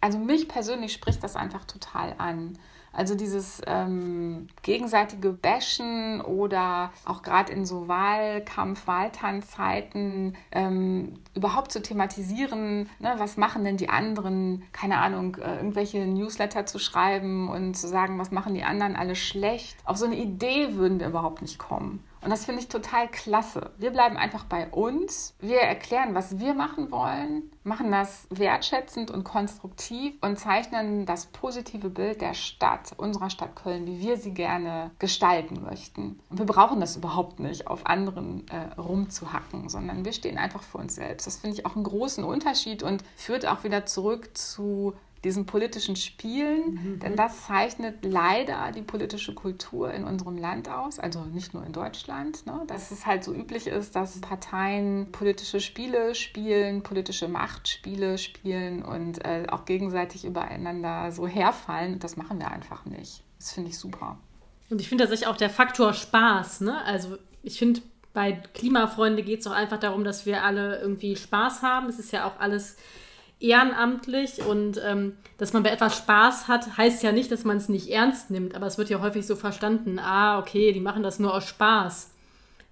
[0.00, 2.58] Also mich persönlich spricht das einfach total an.
[2.98, 11.80] Also dieses ähm, gegenseitige Bashen oder auch gerade in so Wahlkampf, Wahltanzzeiten ähm, überhaupt zu
[11.80, 17.76] thematisieren, ne, was machen denn die anderen, keine Ahnung, äh, irgendwelche Newsletter zu schreiben und
[17.76, 19.76] zu sagen, was machen die anderen alle schlecht.
[19.84, 22.02] Auf so eine Idee würden wir überhaupt nicht kommen.
[22.28, 23.70] Und das finde ich total klasse.
[23.78, 25.32] Wir bleiben einfach bei uns.
[25.40, 31.88] Wir erklären, was wir machen wollen, machen das wertschätzend und konstruktiv und zeichnen das positive
[31.88, 36.20] Bild der Stadt, unserer Stadt Köln, wie wir sie gerne gestalten möchten.
[36.28, 40.76] Und wir brauchen das überhaupt nicht, auf anderen äh, rumzuhacken, sondern wir stehen einfach für
[40.76, 41.26] uns selbst.
[41.26, 44.92] Das finde ich auch einen großen Unterschied und führt auch wieder zurück zu
[45.24, 46.98] diesen politischen Spielen, mhm.
[47.00, 51.72] denn das zeichnet leider die politische Kultur in unserem Land aus, also nicht nur in
[51.72, 52.62] Deutschland, ne?
[52.68, 59.24] dass es halt so üblich ist, dass Parteien politische Spiele spielen, politische Machtspiele spielen und
[59.24, 61.98] äh, auch gegenseitig übereinander so herfallen.
[61.98, 63.24] das machen wir einfach nicht.
[63.38, 64.18] Das finde ich super.
[64.70, 66.60] Und ich finde tatsächlich auch der Faktor Spaß.
[66.60, 66.84] Ne?
[66.84, 67.80] Also ich finde,
[68.12, 71.88] bei Klimafreunde geht es auch einfach darum, dass wir alle irgendwie Spaß haben.
[71.88, 72.76] Es ist ja auch alles
[73.40, 77.68] ehrenamtlich und ähm, dass man bei etwas Spaß hat, heißt ja nicht, dass man es
[77.68, 81.18] nicht ernst nimmt, aber es wird ja häufig so verstanden, ah, okay, die machen das
[81.18, 82.10] nur aus Spaß.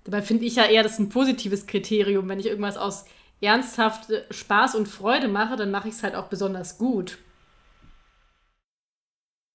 [0.05, 2.29] Dabei finde ich ja eher, das ist ein positives Kriterium.
[2.29, 3.07] Wenn ich irgendwas aus
[3.41, 7.19] ernsthaft Spaß und Freude mache, dann mache ich es halt auch besonders gut.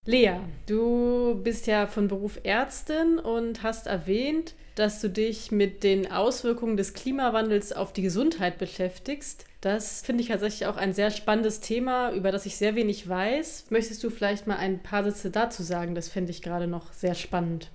[0.07, 6.11] Lea, du bist ja von Beruf Ärztin und hast erwähnt, dass du dich mit den
[6.11, 9.45] Auswirkungen des Klimawandels auf die Gesundheit beschäftigst.
[9.61, 13.65] Das finde ich tatsächlich auch ein sehr spannendes Thema, über das ich sehr wenig weiß.
[13.69, 15.93] Möchtest du vielleicht mal ein paar Sätze dazu sagen?
[15.93, 17.69] Das finde ich gerade noch sehr spannend.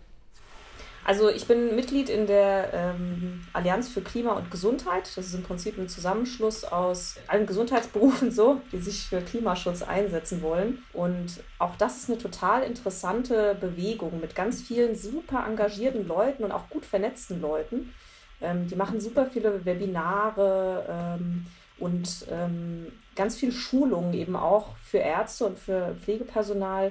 [1.07, 5.09] Also ich bin Mitglied in der ähm, Allianz für Klima und Gesundheit.
[5.17, 10.43] Das ist im Prinzip ein Zusammenschluss aus allen Gesundheitsberufen so, die sich für Klimaschutz einsetzen
[10.43, 10.83] wollen.
[10.93, 16.51] Und auch das ist eine total interessante Bewegung mit ganz vielen super engagierten Leuten und
[16.51, 17.95] auch gut vernetzten Leuten.
[18.41, 20.87] Ähm, die machen super viele Webinare
[21.21, 21.47] ähm,
[21.79, 26.91] und ähm, ganz viel Schulungen eben auch für Ärzte und für Pflegepersonal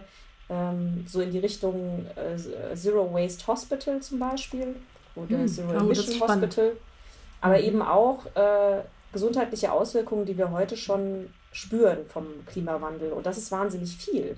[0.50, 4.76] ähm, so in die Richtung äh, Zero Waste Hospital zum Beispiel
[5.16, 5.48] oder hm.
[5.48, 6.74] Zero oh, Emission Hospital.
[7.42, 7.64] Aber mhm.
[7.64, 8.82] eben auch äh,
[9.14, 13.14] gesundheitliche Auswirkungen, die wir heute schon spüren vom Klimawandel.
[13.14, 14.38] Und das ist wahnsinnig viel.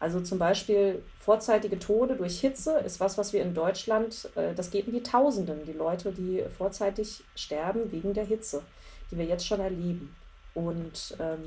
[0.00, 4.70] Also zum Beispiel vorzeitige Tode durch Hitze ist was, was wir in Deutschland, äh, das
[4.70, 8.62] geht in die Tausenden, die Leute, die vorzeitig sterben wegen der Hitze,
[9.10, 10.14] die wir jetzt schon erleben.
[10.54, 11.42] Und ähm,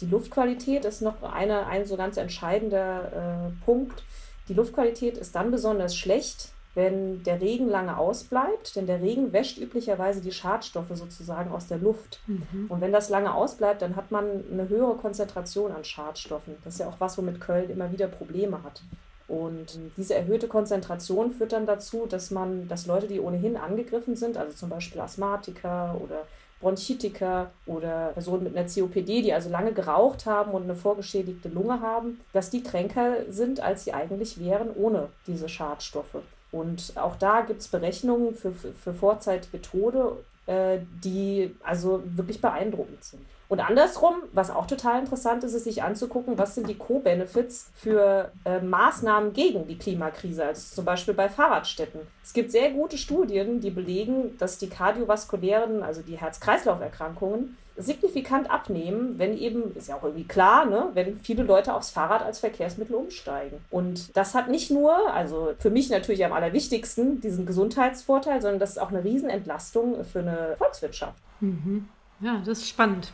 [0.00, 4.02] die Luftqualität ist noch eine, ein so ganz entscheidender äh, Punkt.
[4.48, 9.58] Die Luftqualität ist dann besonders schlecht, wenn der Regen lange ausbleibt, denn der Regen wäscht
[9.58, 12.20] üblicherweise die Schadstoffe sozusagen aus der Luft.
[12.26, 12.66] Mhm.
[12.68, 16.54] Und wenn das lange ausbleibt, dann hat man eine höhere Konzentration an Schadstoffen.
[16.64, 18.82] Das ist ja auch was, womit Köln immer wieder Probleme hat.
[19.26, 24.36] Und diese erhöhte Konzentration führt dann dazu, dass man, dass Leute, die ohnehin angegriffen sind,
[24.36, 26.26] also zum Beispiel Asthmatiker oder
[26.60, 31.80] Bronchitiker oder Personen mit einer COPD, die also lange geraucht haben und eine vorgeschädigte Lunge
[31.80, 36.16] haben, dass die kränker sind, als sie eigentlich wären ohne diese Schadstoffe.
[36.52, 42.40] Und auch da gibt es Berechnungen für, für, für vorzeitige Tode, äh, die also wirklich
[42.40, 43.24] beeindruckend sind.
[43.50, 48.30] Und andersrum, was auch total interessant ist, ist sich anzugucken, was sind die Co-Benefits für
[48.44, 52.00] äh, Maßnahmen gegen die Klimakrise, also zum Beispiel bei Fahrradstätten.
[52.22, 59.18] Es gibt sehr gute Studien, die belegen, dass die kardiovaskulären, also die Herz-Kreislauf-Erkrankungen, signifikant abnehmen,
[59.18, 62.94] wenn eben, ist ja auch irgendwie klar, ne, wenn viele Leute aufs Fahrrad als Verkehrsmittel
[62.94, 63.58] umsteigen.
[63.70, 68.70] Und das hat nicht nur, also für mich natürlich am allerwichtigsten, diesen Gesundheitsvorteil, sondern das
[68.70, 71.18] ist auch eine Riesenentlastung für eine Volkswirtschaft.
[71.40, 71.88] Mhm.
[72.20, 73.10] Ja, das ist spannend.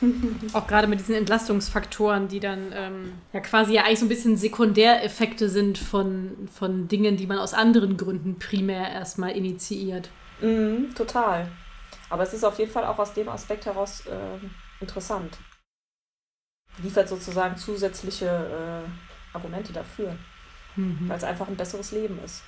[0.52, 4.36] Auch gerade mit diesen Entlastungsfaktoren, die dann ähm, ja quasi ja eigentlich so ein bisschen
[4.36, 10.10] Sekundäreffekte sind von, von Dingen, die man aus anderen Gründen primär erstmal initiiert.
[10.40, 11.48] Mm, total.
[12.10, 14.46] Aber es ist auf jeden Fall auch aus dem Aspekt heraus äh,
[14.80, 15.38] interessant.
[16.82, 20.16] Liefert sozusagen zusätzliche äh, Argumente dafür,
[20.76, 21.08] mhm.
[21.08, 22.42] weil es einfach ein besseres Leben ist.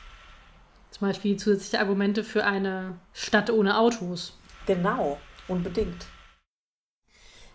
[0.90, 4.38] Zum Beispiel zusätzliche Argumente für eine Stadt ohne Autos.
[4.66, 6.06] Genau, unbedingt.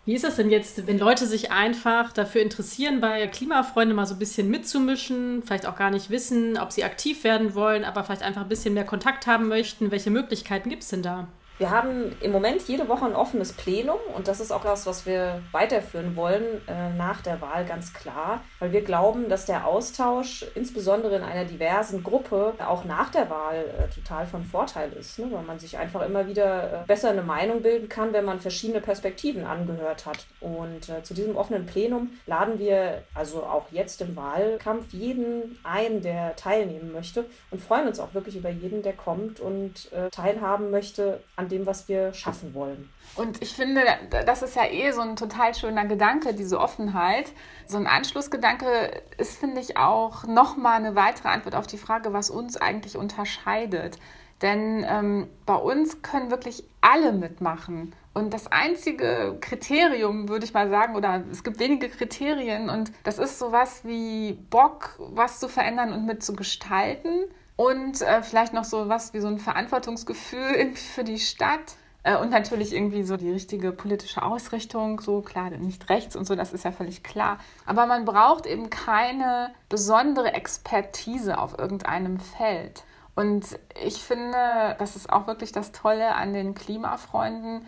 [0.05, 4.15] Wie ist das denn jetzt, wenn Leute sich einfach dafür interessieren, bei Klimafreunde mal so
[4.15, 8.21] ein bisschen mitzumischen, vielleicht auch gar nicht wissen, ob sie aktiv werden wollen, aber vielleicht
[8.21, 9.91] einfach ein bisschen mehr Kontakt haben möchten?
[9.91, 11.29] Welche Möglichkeiten gibt es denn da?
[11.63, 15.05] Wir haben im Moment jede Woche ein offenes Plenum und das ist auch das, was
[15.05, 20.45] wir weiterführen wollen äh, nach der Wahl ganz klar, weil wir glauben, dass der Austausch
[20.55, 25.29] insbesondere in einer diversen Gruppe auch nach der Wahl äh, total von Vorteil ist, ne?
[25.31, 28.81] weil man sich einfach immer wieder äh, besser eine Meinung bilden kann, wenn man verschiedene
[28.81, 30.25] Perspektiven angehört hat.
[30.41, 36.01] Und äh, zu diesem offenen Plenum laden wir also auch jetzt im Wahlkampf jeden ein,
[36.01, 40.69] der teilnehmen möchte und freuen uns auch wirklich über jeden, der kommt und äh, teilhaben
[40.69, 42.89] möchte an dem, was wir schaffen wollen.
[43.15, 43.81] Und ich finde,
[44.25, 47.31] das ist ja eh so ein total schöner Gedanke, diese Offenheit.
[47.67, 52.29] So ein Anschlussgedanke ist, finde ich, auch nochmal eine weitere Antwort auf die Frage, was
[52.31, 53.99] uns eigentlich unterscheidet.
[54.41, 57.95] Denn ähm, bei uns können wirklich alle mitmachen.
[58.13, 63.17] Und das einzige Kriterium, würde ich mal sagen, oder es gibt wenige Kriterien und das
[63.17, 67.25] ist sowas wie Bock, was zu verändern und mitzugestalten
[67.63, 71.75] und äh, vielleicht noch so was wie so ein Verantwortungsgefühl für die Stadt.
[72.03, 76.35] Äh, und natürlich irgendwie so die richtige politische Ausrichtung, so klar, nicht rechts und so,
[76.35, 77.37] das ist ja völlig klar.
[77.65, 82.83] Aber man braucht eben keine besondere Expertise auf irgendeinem Feld.
[83.15, 83.45] Und
[83.81, 87.65] ich finde, das ist auch wirklich das Tolle an den Klimafreunden,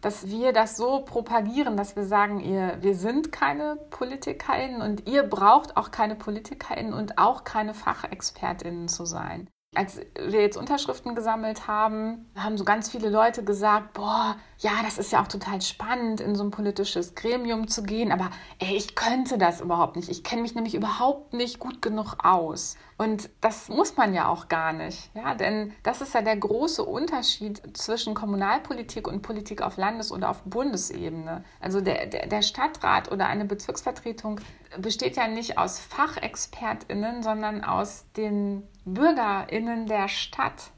[0.00, 5.22] dass wir das so propagieren, dass wir sagen, ihr, wir sind keine PolitikerInnen und ihr
[5.22, 9.48] braucht auch keine PolitikerInnen und auch keine FachexpertInnen zu sein.
[9.76, 14.98] Als wir jetzt Unterschriften gesammelt haben, haben so ganz viele Leute gesagt, boah, ja, das
[14.98, 18.94] ist ja auch total spannend, in so ein politisches Gremium zu gehen, aber ey, ich
[18.94, 20.10] könnte das überhaupt nicht.
[20.10, 22.76] Ich kenne mich nämlich überhaupt nicht gut genug aus.
[22.98, 26.84] Und das muss man ja auch gar nicht, ja, denn das ist ja der große
[26.84, 31.42] Unterschied zwischen Kommunalpolitik und Politik auf Landes- oder auf Bundesebene.
[31.60, 34.42] Also der, der, der Stadtrat oder eine Bezirksvertretung
[34.76, 40.70] besteht ja nicht aus FachexpertInnen, sondern aus den BürgerInnen der Stadt.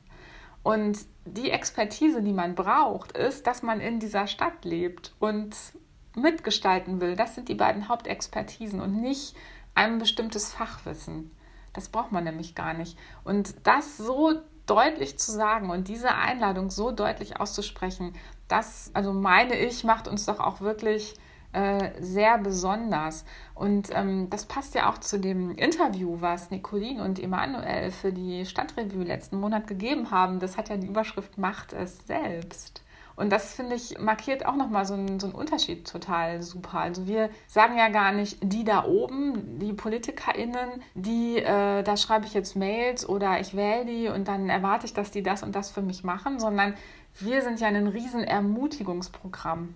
[0.62, 5.56] Und die Expertise, die man braucht, ist, dass man in dieser Stadt lebt und
[6.14, 7.16] mitgestalten will.
[7.16, 9.34] Das sind die beiden Hauptexpertisen und nicht
[9.74, 11.30] ein bestimmtes Fachwissen.
[11.72, 12.98] Das braucht man nämlich gar nicht.
[13.24, 18.14] Und das so deutlich zu sagen und diese Einladung so deutlich auszusprechen,
[18.48, 21.14] das, also meine ich, macht uns doch auch wirklich
[21.52, 23.24] äh, sehr besonders.
[23.54, 28.46] Und ähm, das passt ja auch zu dem Interview, was Nicolin und Emanuel für die
[28.46, 30.40] Stadtrevue letzten Monat gegeben haben.
[30.40, 32.82] Das hat ja die Überschrift Macht es selbst.
[33.14, 36.78] Und das finde ich markiert auch nochmal so einen, so Unterschied total super.
[36.78, 42.26] Also wir sagen ja gar nicht, die da oben, die PolitikerInnen, die, äh, da schreibe
[42.26, 45.54] ich jetzt Mails oder ich wähle die und dann erwarte ich, dass die das und
[45.54, 46.74] das für mich machen, sondern
[47.18, 49.74] wir sind ja ein riesen Ermutigungsprogramm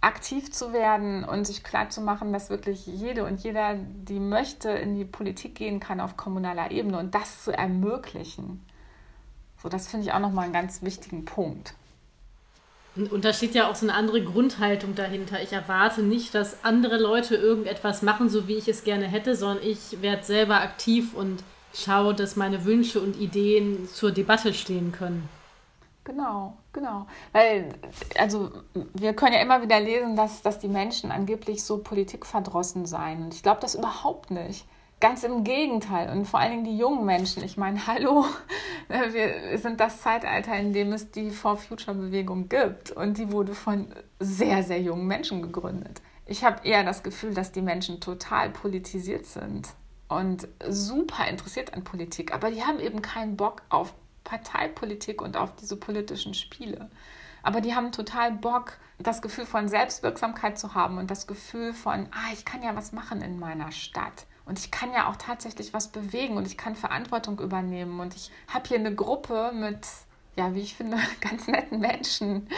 [0.00, 4.70] aktiv zu werden und sich klar zu machen, dass wirklich jede und jeder, die möchte,
[4.70, 8.64] in die Politik gehen kann auf kommunaler Ebene und das zu ermöglichen.
[9.62, 11.74] So, das finde ich auch nochmal einen ganz wichtigen Punkt.
[12.96, 15.40] Und da steht ja auch so eine andere Grundhaltung dahinter.
[15.42, 19.64] Ich erwarte nicht, dass andere Leute irgendetwas machen, so wie ich es gerne hätte, sondern
[19.64, 25.28] ich werde selber aktiv und schaue, dass meine Wünsche und Ideen zur Debatte stehen können.
[26.04, 27.06] Genau, genau.
[27.32, 27.68] Weil,
[28.18, 28.50] also,
[28.94, 33.24] wir können ja immer wieder lesen, dass, dass die Menschen angeblich so politikverdrossen seien.
[33.24, 34.66] Und ich glaube das überhaupt nicht.
[35.00, 36.10] Ganz im Gegenteil.
[36.10, 37.44] Und vor allen Dingen die jungen Menschen.
[37.44, 38.24] Ich meine, hallo,
[38.88, 42.90] wir sind das Zeitalter, in dem es die For Future Bewegung gibt.
[42.92, 43.86] Und die wurde von
[44.18, 46.00] sehr, sehr jungen Menschen gegründet.
[46.24, 49.68] Ich habe eher das Gefühl, dass die Menschen total politisiert sind
[50.08, 52.32] und super interessiert an Politik.
[52.32, 53.94] Aber die haben eben keinen Bock auf
[54.30, 56.88] Parteipolitik und auf diese politischen Spiele.
[57.42, 62.06] Aber die haben total Bock, das Gefühl von Selbstwirksamkeit zu haben und das Gefühl von,
[62.12, 64.26] ah, ich kann ja was machen in meiner Stadt.
[64.44, 67.98] Und ich kann ja auch tatsächlich was bewegen und ich kann Verantwortung übernehmen.
[67.98, 69.86] Und ich habe hier eine Gruppe mit,
[70.36, 72.48] ja, wie ich finde, ganz netten Menschen,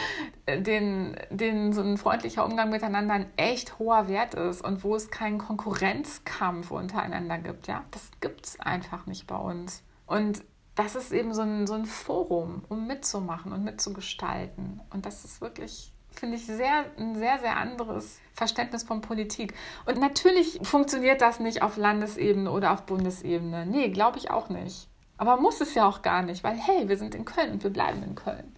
[0.47, 5.09] denen, denen so ein freundlicher Umgang miteinander ein echt hoher Wert ist und wo es
[5.09, 7.67] keinen Konkurrenzkampf untereinander gibt.
[7.67, 9.81] Ja, das gibt es einfach nicht bei uns.
[10.05, 10.43] Und
[10.75, 14.81] das ist eben so ein, so ein Forum, um mitzumachen und mitzugestalten.
[14.91, 19.53] Und das ist wirklich finde ich, sehr, ein sehr, sehr anderes Verständnis von Politik.
[19.85, 23.65] Und natürlich funktioniert das nicht auf Landesebene oder auf Bundesebene.
[23.65, 24.87] Nee, glaube ich auch nicht.
[25.17, 27.71] Aber muss es ja auch gar nicht, weil hey, wir sind in Köln und wir
[27.71, 28.55] bleiben in Köln.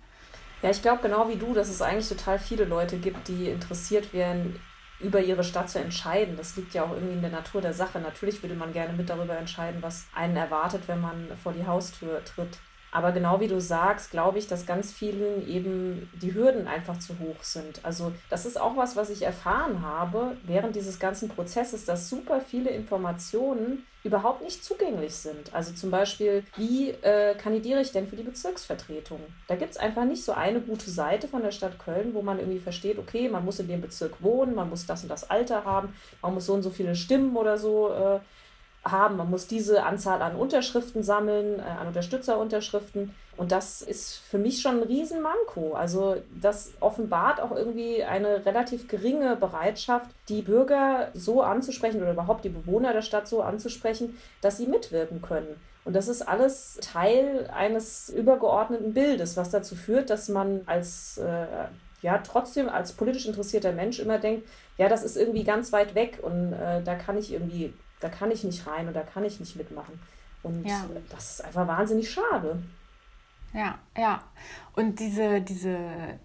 [0.62, 4.14] Ja, ich glaube genau wie du, dass es eigentlich total viele Leute gibt, die interessiert
[4.14, 4.60] wären,
[5.00, 6.38] über ihre Stadt zu entscheiden.
[6.38, 8.00] Das liegt ja auch irgendwie in der Natur der Sache.
[8.00, 12.24] Natürlich würde man gerne mit darüber entscheiden, was einen erwartet, wenn man vor die Haustür
[12.24, 12.58] tritt.
[12.96, 17.20] Aber genau wie du sagst, glaube ich, dass ganz vielen eben die Hürden einfach zu
[17.20, 17.84] hoch sind.
[17.84, 22.40] Also das ist auch was, was ich erfahren habe während dieses ganzen Prozesses, dass super
[22.40, 25.54] viele Informationen überhaupt nicht zugänglich sind.
[25.54, 29.20] Also zum Beispiel, wie äh, kandidiere ich denn für die Bezirksvertretung?
[29.50, 32.40] Da gibt es einfach nicht so eine gute Seite von der Stadt Köln, wo man
[32.40, 35.66] irgendwie versteht, okay, man muss in dem Bezirk wohnen, man muss das und das Alter
[35.66, 37.90] haben, man muss so und so viele Stimmen oder so.
[37.90, 38.20] Äh,
[38.86, 39.18] haben.
[39.18, 43.14] Man muss diese Anzahl an Unterschriften sammeln, äh, an Unterstützerunterschriften.
[43.38, 45.74] Und das ist für mich schon ein Riesenmanko.
[45.74, 52.46] Also das offenbart auch irgendwie eine relativ geringe Bereitschaft, die Bürger so anzusprechen oder überhaupt
[52.46, 55.60] die Bewohner der Stadt so anzusprechen, dass sie mitwirken können.
[55.84, 61.46] Und das ist alles Teil eines übergeordneten Bildes, was dazu führt, dass man als äh,
[62.02, 66.20] ja trotzdem als politisch interessierter Mensch immer denkt, ja, das ist irgendwie ganz weit weg
[66.22, 69.40] und äh, da kann ich irgendwie da kann ich nicht rein und da kann ich
[69.40, 70.00] nicht mitmachen.
[70.44, 70.86] Und ja.
[71.10, 72.62] das ist einfach wahnsinnig schade.
[73.54, 74.22] Ja, ja.
[74.76, 75.78] Und diese, diese,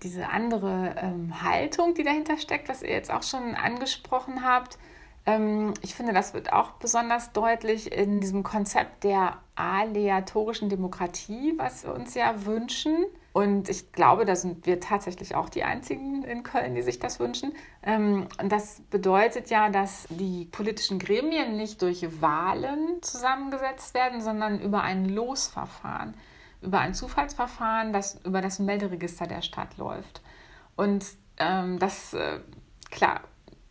[0.02, 4.78] diese andere ähm, Haltung, die dahinter steckt, was ihr jetzt auch schon angesprochen habt,
[5.26, 11.85] ähm, ich finde, das wird auch besonders deutlich in diesem Konzept der aleatorischen Demokratie, was
[11.85, 13.06] wir uns ja wünschen.
[13.32, 17.20] Und ich glaube, da sind wir tatsächlich auch die Einzigen in Köln, die sich das
[17.20, 17.52] wünschen.
[17.82, 24.60] Ähm, und das bedeutet ja, dass die politischen Gremien nicht durch Wahlen zusammengesetzt werden, sondern
[24.60, 26.14] über ein Losverfahren,
[26.60, 30.22] über ein Zufallsverfahren, das über das Melderegister der Stadt läuft.
[30.74, 31.04] Und
[31.38, 32.40] ähm, das, äh,
[32.90, 33.20] klar,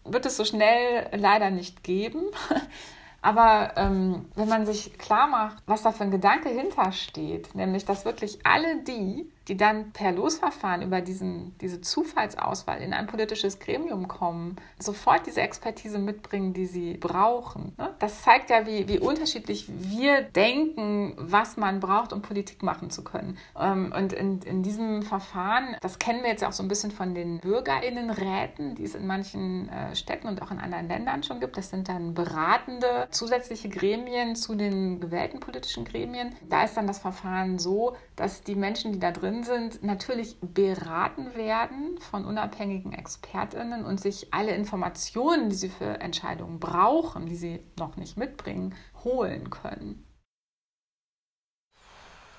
[0.05, 2.23] wird es so schnell leider nicht geben.
[3.21, 8.05] Aber ähm, wenn man sich klar macht, was da für ein Gedanke hintersteht, nämlich dass
[8.05, 14.07] wirklich alle die, die dann per Losverfahren über diesen, diese Zufallsauswahl in ein politisches Gremium
[14.07, 17.73] kommen, sofort diese Expertise mitbringen, die sie brauchen.
[17.77, 17.89] Ne?
[17.97, 23.03] Das zeigt ja, wie, wie unterschiedlich wir denken, was man braucht, um Politik machen zu
[23.03, 23.37] können.
[23.59, 27.15] Ähm, und in, in diesem Verfahren, das kennen wir jetzt auch so ein bisschen von
[27.15, 31.57] den Bürgerinnenräten, die es in manchen äh, Städten und auch in anderen Ländern schon gibt.
[31.57, 36.35] Das sind dann beratende zusätzliche Gremien zu den gewählten politischen Gremien.
[36.47, 41.35] Da ist dann das Verfahren so, dass die Menschen, die da drin sind, natürlich beraten
[41.35, 47.63] werden von unabhängigen Expertinnen und sich alle Informationen, die sie für Entscheidungen brauchen, die sie
[47.77, 50.05] noch nicht mitbringen, holen können.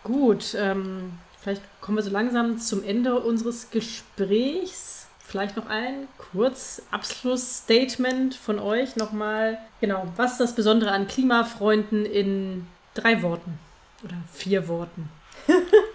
[0.02, 5.08] Gut, ähm, vielleicht kommen wir so langsam zum Ende unseres Gesprächs.
[5.18, 9.58] Vielleicht noch ein kurz Abschlussstatement von euch nochmal.
[9.80, 13.58] Genau, was ist das Besondere an Klimafreunden in drei Worten
[14.02, 15.08] oder vier Worten?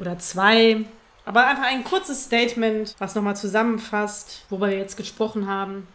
[0.00, 0.84] Oder zwei.
[1.24, 5.86] Aber einfach ein kurzes Statement, was nochmal zusammenfasst, worüber wir jetzt gesprochen haben.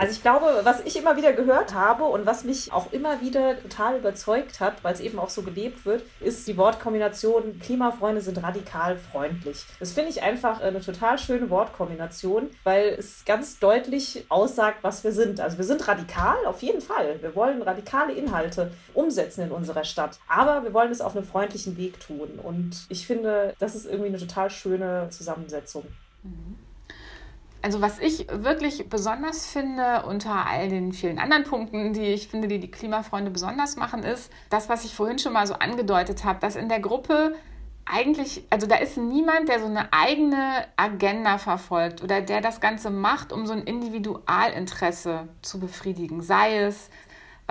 [0.00, 3.60] Also ich glaube, was ich immer wieder gehört habe und was mich auch immer wieder
[3.60, 8.42] total überzeugt hat, weil es eben auch so gelebt wird, ist die Wortkombination Klimafreunde sind
[8.42, 9.66] radikal freundlich.
[9.78, 15.12] Das finde ich einfach eine total schöne Wortkombination, weil es ganz deutlich aussagt, was wir
[15.12, 15.38] sind.
[15.38, 17.20] Also wir sind radikal, auf jeden Fall.
[17.20, 20.18] Wir wollen radikale Inhalte umsetzen in unserer Stadt.
[20.28, 22.38] Aber wir wollen es auf einem freundlichen Weg tun.
[22.42, 25.84] Und ich finde, das ist irgendwie eine total schöne Zusammensetzung.
[26.22, 26.69] Mhm.
[27.62, 32.48] Also was ich wirklich besonders finde unter all den vielen anderen Punkten, die ich finde,
[32.48, 36.40] die die Klimafreunde besonders machen, ist das, was ich vorhin schon mal so angedeutet habe,
[36.40, 37.34] dass in der Gruppe
[37.84, 42.90] eigentlich, also da ist niemand, der so eine eigene Agenda verfolgt oder der das Ganze
[42.90, 46.22] macht, um so ein Individualinteresse zu befriedigen.
[46.22, 46.88] Sei es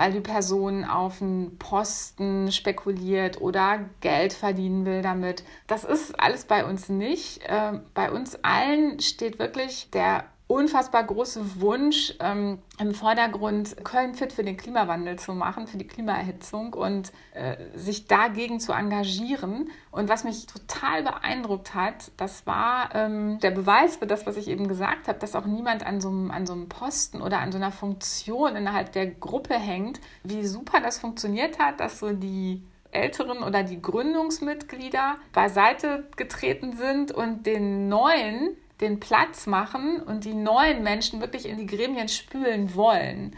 [0.00, 5.44] weil die Person auf einen Posten spekuliert oder Geld verdienen will damit.
[5.66, 7.40] Das ist alles bei uns nicht.
[7.46, 14.32] Ähm, bei uns allen steht wirklich der unfassbar große Wunsch ähm, im Vordergrund, Köln fit
[14.32, 19.70] für den Klimawandel zu machen, für die Klimaerhitzung und äh, sich dagegen zu engagieren.
[19.92, 24.48] Und was mich total beeindruckt hat, das war ähm, der Beweis für das, was ich
[24.48, 27.58] eben gesagt habe, dass auch niemand an so, an so einem Posten oder an so
[27.58, 33.44] einer Funktion innerhalb der Gruppe hängt, wie super das funktioniert hat, dass so die Älteren
[33.44, 40.82] oder die Gründungsmitglieder beiseite getreten sind und den neuen den Platz machen und die neuen
[40.82, 43.36] Menschen wirklich in die Gremien spülen wollen.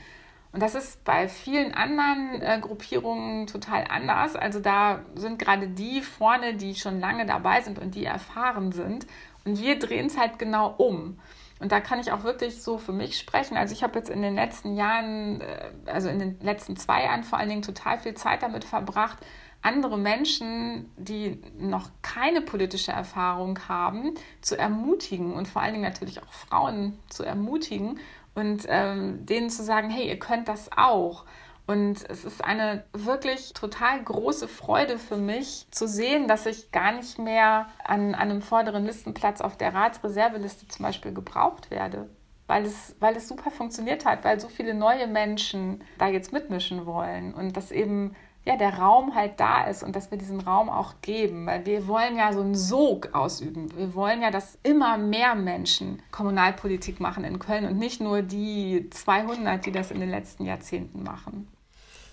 [0.53, 4.36] Und das ist bei vielen anderen äh, Gruppierungen total anders.
[4.36, 9.07] Also da sind gerade die vorne, die schon lange dabei sind und die erfahren sind.
[9.45, 11.18] Und wir drehen es halt genau um.
[11.59, 13.57] Und da kann ich auch wirklich so für mich sprechen.
[13.57, 17.24] Also ich habe jetzt in den letzten Jahren, äh, also in den letzten zwei Jahren
[17.24, 19.18] vor allen Dingen total viel Zeit damit verbracht,
[19.62, 26.20] andere Menschen, die noch keine politische Erfahrung haben, zu ermutigen und vor allen Dingen natürlich
[26.20, 28.00] auch Frauen zu ermutigen
[28.34, 31.24] und ähm, denen zu sagen, hey, ihr könnt das auch.
[31.66, 36.92] Und es ist eine wirklich total große Freude für mich zu sehen, dass ich gar
[36.92, 42.08] nicht mehr an, an einem vorderen Listenplatz auf der Ratsreserveliste zum Beispiel gebraucht werde.
[42.48, 46.84] Weil es, weil es super funktioniert hat, weil so viele neue Menschen da jetzt mitmischen
[46.84, 50.68] wollen und das eben ja, der Raum halt da ist und dass wir diesen Raum
[50.68, 53.68] auch geben, weil wir wollen ja so einen Sog ausüben.
[53.76, 58.88] Wir wollen ja, dass immer mehr Menschen Kommunalpolitik machen in Köln und nicht nur die
[58.90, 61.47] 200, die das in den letzten Jahrzehnten machen.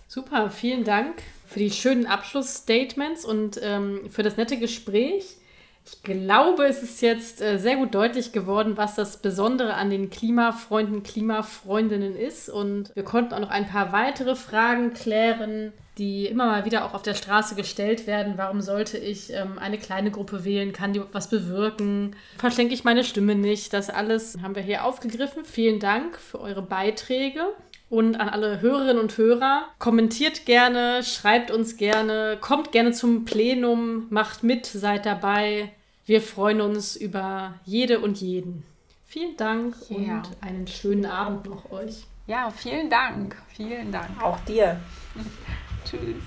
[0.07, 5.38] Super, vielen Dank für die schönen Abschlussstatements und ähm, für das nette Gespräch.
[5.86, 10.11] Ich glaube, es ist jetzt äh, sehr gut deutlich geworden, was das Besondere an den
[10.11, 12.49] Klimafreunden, Klimafreundinnen ist.
[12.49, 16.93] Und wir konnten auch noch ein paar weitere Fragen klären, die immer mal wieder auch
[16.93, 18.33] auf der Straße gestellt werden.
[18.37, 20.71] Warum sollte ich ähm, eine kleine Gruppe wählen?
[20.71, 22.15] Kann die was bewirken?
[22.37, 23.73] Verschenke ich meine Stimme nicht?
[23.73, 25.43] Das alles haben wir hier aufgegriffen.
[25.43, 27.41] Vielen Dank für eure Beiträge.
[27.89, 34.05] Und an alle Hörerinnen und Hörer, kommentiert gerne, schreibt uns gerne, kommt gerne zum Plenum,
[34.11, 35.71] macht mit, seid dabei.
[36.05, 38.63] Wir freuen uns über jede und jeden.
[39.07, 39.97] Vielen Dank ja.
[39.97, 42.03] und einen schönen Abend noch euch.
[42.27, 43.35] Ja, vielen Dank.
[43.55, 44.21] Vielen Dank.
[44.21, 44.79] Auch dir.
[45.86, 46.23] Tschüss.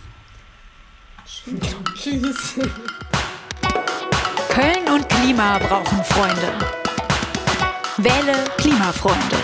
[1.95, 2.55] Tschüss.
[4.49, 6.53] Köln und Klima brauchen Freunde.
[7.99, 9.37] Wähle Klimafreunde.